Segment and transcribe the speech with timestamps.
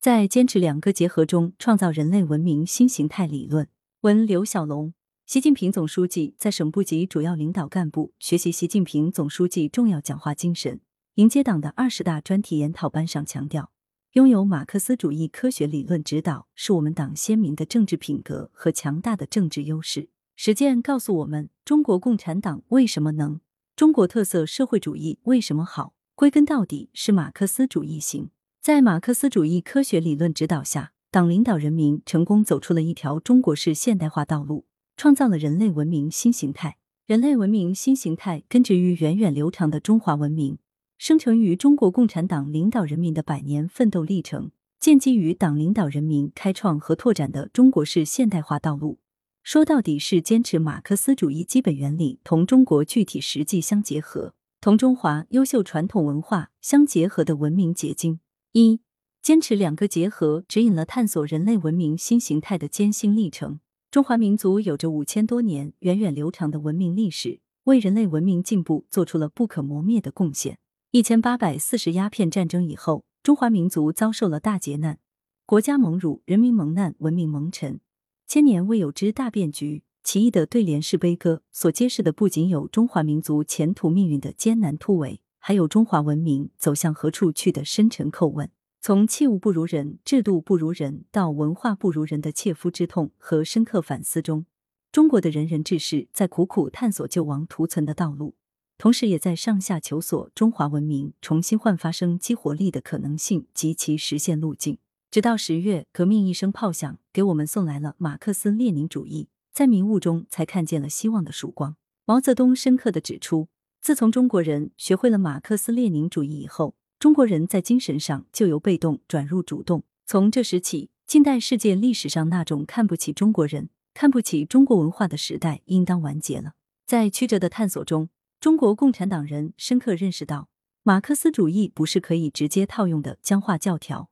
[0.00, 3.66] 在坚持两个结合中创造人类文明新形态理论。
[4.02, 4.94] 文刘小龙，
[5.26, 10.80] 习近平总书记在省部级主要领导干部学习习近平总书记重要讲话精神，
[11.14, 13.72] 迎接党的二十大专题研讨班上强调，
[14.12, 20.10] 拥有马克思主义科学理论指导，是我们党鲜明的政治品格和强大的政治优势。
[20.36, 23.40] 实践告诉我们，中国共产党为什么能，
[23.74, 28.30] 中国特色社会主义为什么好，归根到底是马克思主义行。
[28.60, 34.66] 在马克思主义科学理论指导下，党领导人民成功走出了一条中国式现代化道路，
[34.96, 36.76] 创造了人类文明新形态。
[37.06, 40.58] 人类文明新形态根植于源远流长的中华文明，
[40.98, 48.98] 生成于中国共产党领导人民的百年奋斗历程，建基于党领导人民开创和拓展的中国式现代化道路。
[49.42, 58.20] 说到底是坚持马克思主义基本原理同中国具体实际相结合，同中华优秀传统文化相结合的文明结晶。
[58.58, 58.80] 一、
[59.22, 63.60] 坚持两个结合，指引了探索人类文明新形态的艰辛历程。
[63.88, 70.58] 中华民族有着五千多年源远流长的文明历史，为人类文明进步做出了不可磨灭的贡献。
[70.90, 74.98] 一千八百四十鸦片战争以后，中华民族遭受了大劫难，
[75.46, 77.78] 国家蒙辱，人民蒙难，文明蒙尘，
[78.26, 79.84] 千年未有之大变局。
[80.02, 85.20] 奇异的对联式悲歌，所揭示的不仅有中华民族前途命运的艰难突围。
[85.40, 94.46] 还有中华文明走向何处去的深沉叩问，从器物不如人、制度不如人到文化不如人的切肤之痛和深刻反思中，
[94.92, 98.36] 中国的仁人志士在苦苦探索救亡图存的道路，
[98.78, 104.78] 同时也在上下求索中华文明重新焕发生机活力的可能性及其实现路径。
[105.10, 111.76] 直到十月，革命一声炮响，给我们送来了马克思列宁主义，在迷雾中才看见了希望的曙光。
[112.04, 113.48] 毛泽东深刻的指出。
[113.80, 119.84] 自从中国人学会了马克思列宁主义以后，中国人在精神上就由被动转入主动。
[120.04, 126.54] 从这时起，近代世界历史上那种看不起中国人、看不起中国文化的时代应当完结了。
[126.86, 128.08] 在曲折的探索中，
[128.40, 130.48] 中国共产党人深刻认识到，
[130.82, 134.10] 马克思主义不是可以直接套用的僵化教条，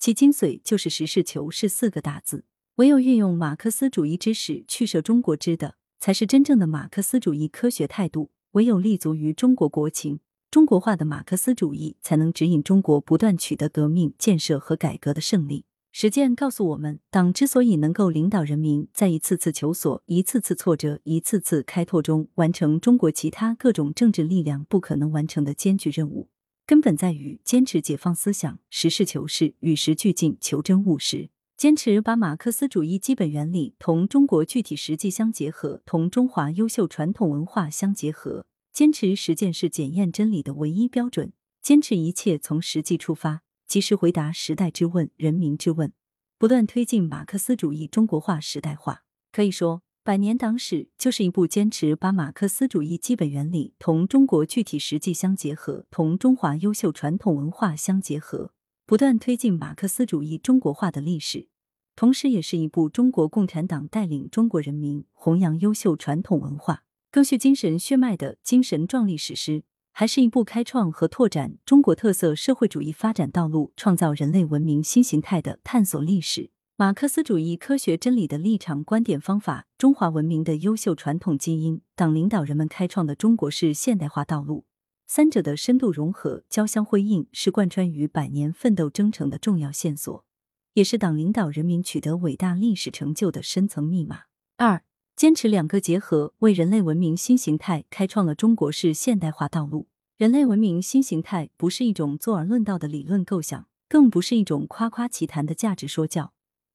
[0.00, 2.44] 其精髓就是实事求是四个大字。
[2.76, 8.32] 唯有运用马克思主义知识去摄中国之的，才是真正的马克思主义科学态度。
[8.52, 10.20] 唯有立足于中国国情、
[10.54, 15.64] 中国化的马克思主义，才能指引中国不断取得革命、建设和改革的胜利。
[15.90, 26.28] 实践告诉我们，党之所以能够领导人民在一次次求索、一次次挫折、一次次开拓中完成中国其他各种政治力量不可能完成的艰巨任务，
[26.64, 31.30] 根本在于坚持解放思想、实事求是、与时俱进、求真务实。
[31.56, 38.46] 坚持把马克思主义基本原理同中国具体实际相结合，同中华优秀传统文化相结合。
[38.74, 41.32] 坚持实践是检验真理的唯一标准。
[41.62, 45.92] 坚持一切从实际出发，及时回答时代之问、人民之问，
[46.38, 49.04] 不断推进马克思主义中国化、时代化。
[49.30, 58.50] 可以说，百年党史就是一部坚持把马克思主义基本原理同中国具体实际相结合，同中华优秀传统文化相结合。
[58.84, 61.46] 不断推进马克思主义中国化的历史，
[61.94, 66.82] 同时也是一部中国共产党带领中国人民弘扬优秀传统文化、
[67.14, 76.50] 赓续精神血脉的精神壮丽史诗，还是一部开创和拓展中国特色社会主义发展道路、创造人类文明新形态的探索历史。
[76.74, 84.64] 马克思主义科学真理的立场、观点、方法，中华文明的优秀传统基因，党领导人们开创的中国式现代化道路。
[85.06, 90.24] 三者的深度融合、交相辉映，是贯穿于百年奋斗征程的重要线索，
[90.72, 94.22] 也是党领导人民取得伟大历史成就的深层密码。
[94.56, 94.82] 二、
[95.16, 99.86] 坚持两个结合，为人类文明新形态开创了中国式现代化道路。
[100.16, 106.32] 人类文明新形态不是一种坐而论道的理论构想，更不是一种夸夸其谈的价值说教，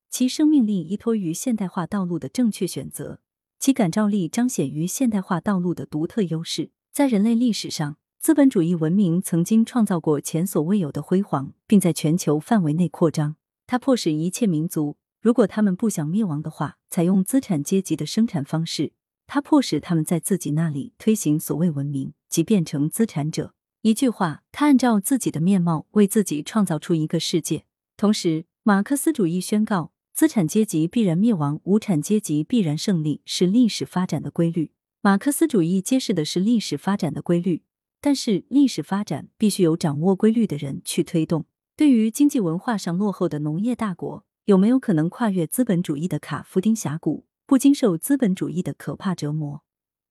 [0.10, 3.20] 其生命力依托于现代化道路的正确选择，
[3.60, 6.72] 其感召力彰显于现代化道路的独特优势。
[6.94, 13.36] 在人类历史上，资本主义文明曾经创造过前所未有的辉煌，并在全球范围内扩张。
[13.68, 18.94] 它迫使一切民族，如果他们不想灭亡的话，采用资产阶级的生产方式。
[19.28, 23.54] 它迫使他们在自己那里推行所谓文明，即变成资产者。
[23.82, 27.66] 一句话，他按照自己的面貌为自己创造出一个世界。
[27.96, 34.72] 同时，马克思主义宣告，资产阶级必然灭亡，无产阶级必然胜利，是历史发展的规律。
[35.02, 37.64] 马克思主义揭示的是历史发展的规律。
[38.02, 41.46] 但是，历史发展必须由掌握规律的人去推动。
[41.76, 49.62] 对于经济文化上落后的农业大国，有没有可能跨越资本主义的卡夫丁峡谷，不经受资本主义的可怕折磨，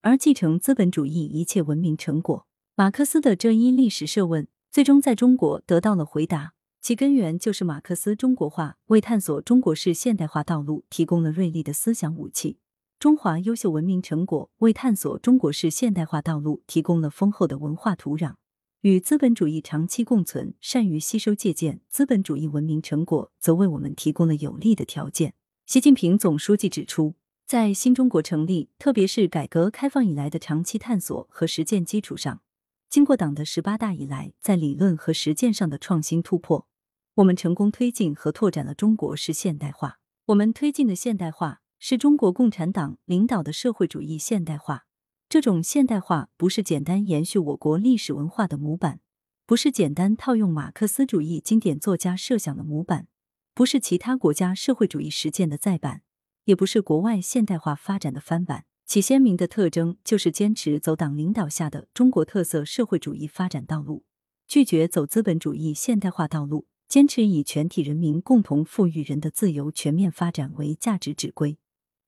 [0.01, 2.47] 而继承资本主义一切文明成果？
[2.77, 6.53] 马克思的这一历史设问，最终在中国得到了回答。
[6.81, 12.59] 其根源就是马克思中国化，为探索中国式现代化道路提供了锐利的思想武器；
[13.01, 18.35] 中华优秀文明成果为探索中国式现代化道路提供了丰厚的文化土壤。
[18.83, 25.35] 与资本主义长期共存，善于吸收借鉴资本主义文明成果，则为我们提供了有利的条件。
[25.67, 32.41] 习近平总书记指出，在新中国成立，特别是改革开放以来的长期探索和实践基础上，
[32.89, 36.69] 经过党的十八大以来在理论和实践上的创新突破，
[37.17, 39.99] 我们成功推进和拓展了中国式现代化。
[40.27, 44.85] 我们推进的现代化，是中国共产党领导的社会主义现代化。
[45.29, 49.01] 这种现代化不是简单延续我国历史文化的模板，
[49.45, 53.09] 不是简单套用马克思主义经典作家设想的模板，
[53.53, 56.01] 不是其他国家社会主义实践的再版，
[56.45, 58.65] 也不是国外现代化发展的翻版。
[58.87, 64.05] 其鲜明的特征就是坚持走党领导下的中国特色社会主义发展道路，
[64.47, 71.59] 拒绝走资本主义现代化道路，坚持以全体人民共同富裕人的自由全面发展为价值指归，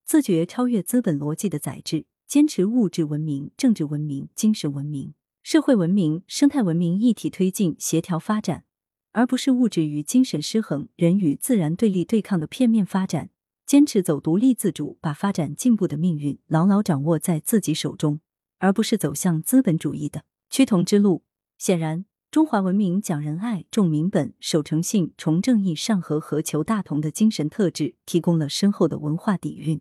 [0.06, 2.06] 自觉超越资本逻辑的宰制。
[2.30, 8.62] 坚持物质文明、政治文明、精神文明、社会文明、生态文明一体推进、协调发展，
[9.10, 13.30] 而不是物质与精神失衡、人与自然对立对抗的片面发展。
[13.66, 18.20] 坚持走独立自主，把发展进步的命运牢牢掌握在自己手中，
[18.58, 21.24] 而不是走向资本主义的趋同之路。
[21.58, 29.80] 显然，中华文明讲仁爱、重民本、守诚信、崇正义、尚和和求大同的精神特质，提供了深厚的文化底蕴。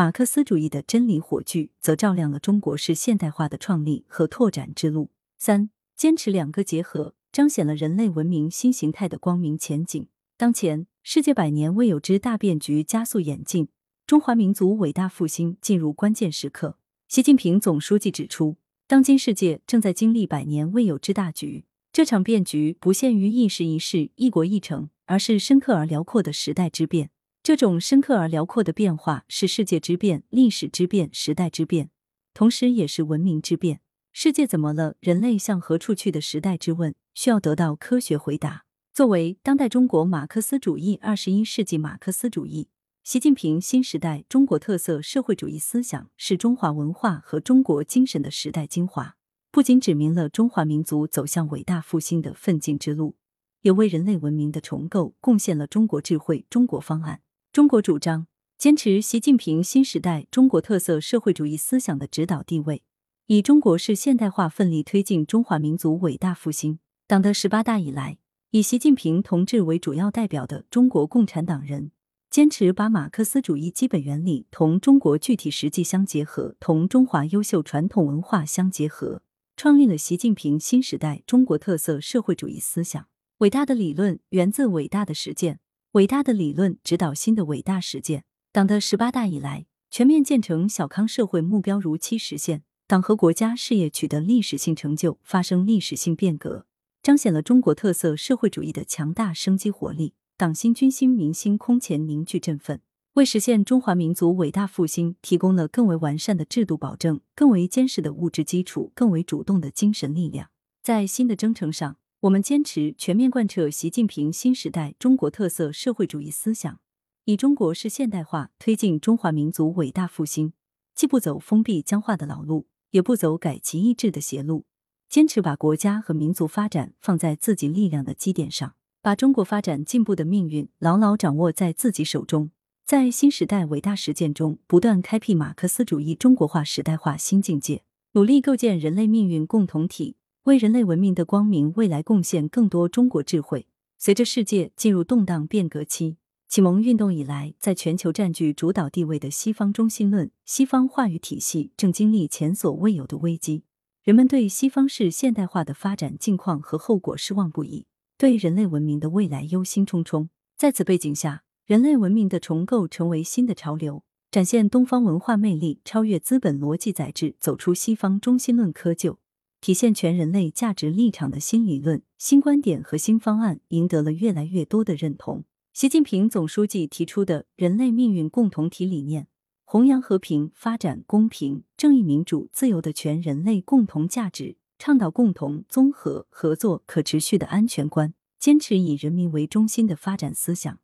[0.00, 5.10] 马克思主义的真理火炬，则照亮了中国式现代化的创立和拓展之路。
[5.36, 10.08] 三、坚持两个结合，彰显了人类文明新形态的光明前景。
[10.38, 13.68] 当前，世界百年未有之大变局加速演进，
[14.06, 16.78] 中华民族伟大复兴进入关键时刻。
[17.06, 18.56] 习近平总书记指出，
[18.86, 27.10] 当今世界正在经历百年未有之大局，这场变局不限于一时一事、一国一城，而是深刻而辽阔的时代之变。
[27.42, 31.88] 这种深刻而辽阔的变化是世界之变、历史之变、时代之变，
[32.34, 33.80] 同时也是文明之变。
[34.12, 34.96] 世界怎么了？
[35.00, 38.64] 人类向何处去的时代之问，需要得到科学回答。
[38.92, 42.68] 作为当代中国马克思主义、二十一世纪马克思主义，
[43.02, 49.16] 习近平新时代中国特色社会主义思想是中华文化和中国精神的时代精华，
[49.50, 53.16] 不仅指明了中华民族走向伟大复兴的奋进之路，
[53.62, 57.22] 也为人类文明的重构贡献了中国智慧、中国方案。
[57.52, 62.84] 中国主张坚持习近平新时代中国特色社会主义思想的指导地位，
[63.26, 66.78] 以中国式现代化奋力推进中华民族伟大复兴。
[67.08, 68.18] 党的十八大以来，
[68.52, 71.90] 以习近平同志为主要代表的中国共产党人，
[72.30, 79.22] 坚持把马克思主义基本原理同中国具体实际相结合，同中华优秀传统文化相结合，
[79.56, 83.08] 创立了习近平新时代中国特色社会主义思想。
[83.38, 85.58] 伟大的理论源自伟大的实践。
[85.94, 88.22] 伟大的理论指导新的伟大实践。
[88.52, 96.64] 党的十八大以来，全面建成小康社会目标如期实现，党和国家事业取得历史性成就，发生历史性变革，
[97.02, 100.14] 彰显了中国特色社会主义的强大生机活力。
[100.36, 102.80] 党心、军心、民心空前凝聚振奋，
[103.14, 110.50] 为实现中华民族伟大复兴提供了更为完善的制度保证、更为坚实的物质基础、更为主动的精神力量。
[110.80, 111.96] 在新的征程上。
[112.20, 116.78] 我们坚持全面贯彻习近平新时代中国特色社会主义思想，
[117.24, 120.52] 以中国式现代化推进中华民族伟大复兴，
[120.94, 124.66] 既不走封闭僵化的老路，也不走改旗易帜的邪路，
[125.08, 132.50] 坚持把国家和民族发展放在自己力量的基点上，把中国发展进步的命运牢牢掌握在自己手中，
[132.84, 140.16] 在新时代伟大实践中不断开辟马克思主义中国化时代化新境界，努力构建人类命运共同体。
[140.44, 143.66] 为人类文明的光明未来贡献更多中国智慧。
[143.98, 146.16] 随着世界进入动荡变革期，
[146.48, 153.64] 启蒙运动以来，在全球占据主导地位的西方中心论、西方话语体系正经历前所未有的危机。
[154.02, 157.84] 人们对西方式现代化的发展境况和后果失望不已，
[158.16, 160.28] 对人类文明的未来忧心忡忡。
[160.56, 169.18] 在此背景下，人类文明的重构成为新的潮流，展现东方文化魅力，超越资本逻辑宰制，走出西方中心论窠臼。
[169.60, 175.44] 体现全人类价值立场的新理论、新观点和新方案，赢得了越来越多的认同。
[175.74, 179.26] 习近平总书记提出的人类命运共同体理念，
[179.66, 190.80] 弘扬和平、发展、公平、正义、民主、自由的全人类共同价值，倡导共同、综合、合作、可持续的安全观，坚持以人民为中心的发展思想，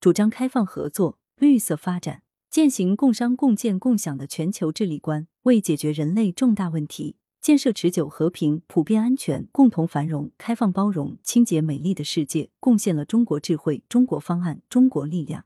[0.00, 7.14] 主张开放合作、绿色发展，践行共商共建共享的全球治理观，为解决人类重大问题。
[7.40, 15.44] 建设持久和平、普遍安全、共同繁荣、开放包容、清洁美丽的世界，贡献了中国智慧、中国方案、中国力量，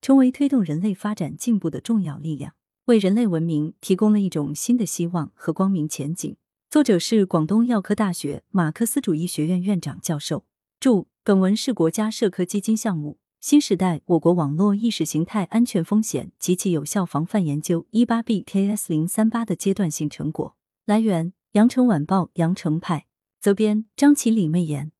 [0.00, 2.54] 成为推动人类发展进步的重要力量，
[2.86, 6.36] 为人类文明提供了一种新的希望和光明前景。
[6.70, 10.44] 作者是广东药科大学马克思主义学院院长教授。
[10.80, 20.56] 注：本文是国家社科基金项目《新时代我国网络意识形态安全风险及其有效防范研究（一八 BKS 零三八）的阶段性成果。
[20.84, 23.06] 来源：羊城晚报·羊城派，
[23.40, 24.92] 责编：张起李媚妍。